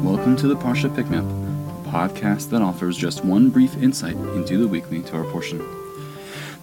[0.00, 4.68] Welcome to the Parsha Pick-Me-Up, a podcast that offers just one brief insight into the
[4.68, 5.58] weekly Torah portion.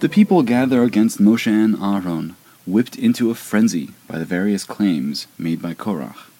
[0.00, 2.34] The people gather against Moshe and Aaron,
[2.66, 6.30] whipped into a frenzy by the various claims made by Korach.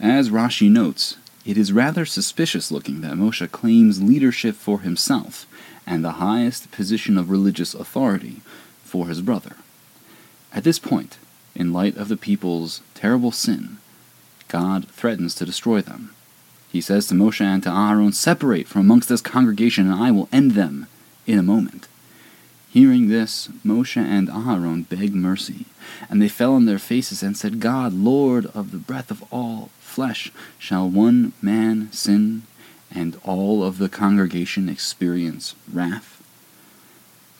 [0.00, 5.46] As Rashi notes, it is rather suspicious looking that Moshe claims leadership for himself
[5.86, 8.40] and the highest position of religious authority
[8.82, 9.56] for his brother.
[10.54, 11.18] At this point,
[11.54, 13.76] in light of the people's terrible sin,
[14.48, 16.12] God threatens to destroy them.
[16.70, 20.28] He says to Moshe and to Aaron, Separate from amongst this congregation, and I will
[20.32, 20.86] end them
[21.26, 21.88] in a moment.
[22.70, 25.64] Hearing this, Moshe and Aaron begged mercy,
[26.10, 29.70] and they fell on their faces and said, God, Lord of the breath of all
[29.80, 32.42] flesh, shall one man sin,
[32.90, 36.22] and all of the congregation experience wrath?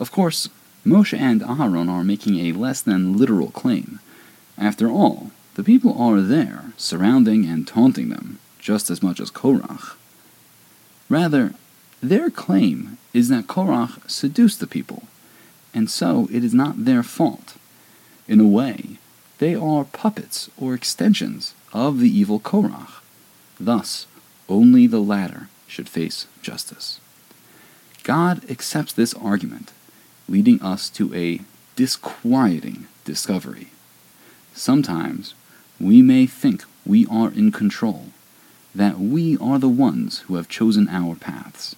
[0.01, 0.49] Of course,
[0.87, 4.01] Moshe and Aaron are making a less than literal claim.
[4.57, 9.95] After all, the people are there, surrounding and taunting them, just as much as Korach.
[11.09, 11.55] Rather,
[12.03, 15.05] their claim is that Korach seduced the people,
[15.73, 17.55] and so it is not their fault.
[18.27, 18.99] In a way,
[19.39, 23.03] they are puppets or extensions of the evil Korach.
[23.61, 24.09] Thus,
[24.49, 26.99] only the latter should face justice.
[28.03, 29.71] God accepts this argument,
[30.29, 31.41] leading us to a
[31.77, 33.69] disquieting discovery.
[34.55, 35.35] Sometimes
[35.79, 38.07] we may think we are in control,
[38.77, 41.75] that we are the ones who have chosen our paths.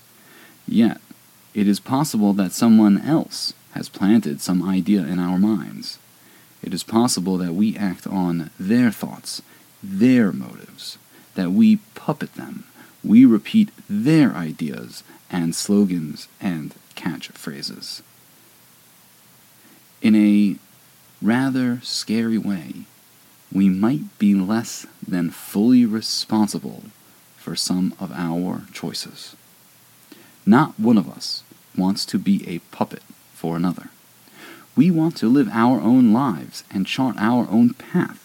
[0.67, 1.01] Yet,
[1.55, 5.99] it is possible that someone else has planted some idea in our minds.
[6.63, 9.43] It is possible that we act on their thoughts,
[9.83, 10.99] their motives,
[11.35, 12.65] that we puppet them,
[13.05, 18.03] we repeat their ideas and slogans and catchphrases.
[20.03, 20.57] In a
[21.23, 22.85] rather scary way,
[23.53, 26.85] we might be less than fully responsible
[27.37, 29.35] for some of our choices.
[30.45, 31.43] Not one of us
[31.77, 33.91] wants to be a puppet for another.
[34.77, 38.25] We want to live our own lives and chart our own path.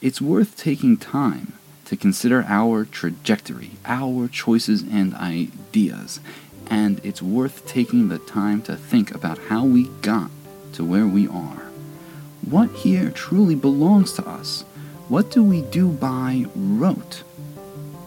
[0.00, 1.54] It's worth taking time
[1.86, 6.20] to consider our trajectory, our choices and ideas,
[6.68, 10.30] and it's worth taking the time to think about how we got
[10.74, 11.69] to where we are.
[12.48, 14.62] What here truly belongs to us?
[15.08, 17.22] What do we do by rote?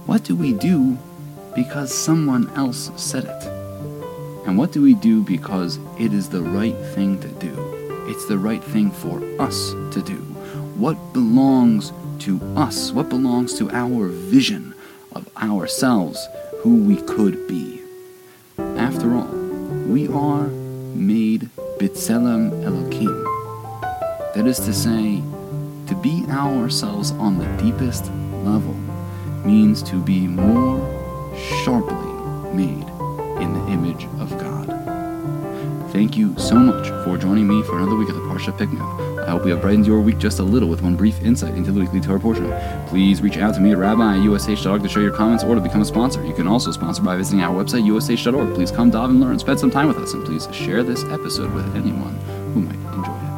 [0.05, 0.97] What do we do
[1.55, 3.43] because someone else said it?
[4.47, 7.53] And what do we do because it is the right thing to do?
[8.07, 10.17] It's the right thing for us to do.
[10.75, 12.91] What belongs to us?
[12.91, 14.73] What belongs to our vision
[15.13, 16.27] of ourselves,
[16.61, 17.81] who we could be?
[18.57, 19.31] After all,
[19.87, 20.47] we are
[20.95, 23.22] made B'Tselem Elohim.
[24.33, 25.21] That is to say,
[25.85, 28.05] to be ourselves on the deepest
[28.43, 28.73] level
[29.45, 30.79] means to be more
[31.63, 32.87] sharply made
[33.39, 34.63] in the image of God.
[35.91, 38.69] Thank you so much for joining me for another week of the Parsha Pick
[39.23, 41.71] I hope we have brightened your week just a little with one brief insight into
[41.71, 42.51] the weekly Torah portion.
[42.87, 45.61] Please reach out to me at rabbi at ush.org to share your comments or to
[45.61, 46.25] become a sponsor.
[46.25, 48.55] You can also sponsor by visiting our website, ush.org.
[48.55, 49.37] Please come, dive, and learn.
[49.37, 52.15] Spend some time with us, and please share this episode with anyone
[52.53, 53.32] who might enjoy